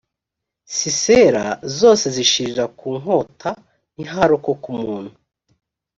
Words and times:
sisera 0.75 1.43
zose 1.77 2.05
zishirira 2.15 2.63
ku 2.79 2.89
nkota 2.99 3.49
ntiharokoka 3.93 4.65
umuntu 4.75 5.11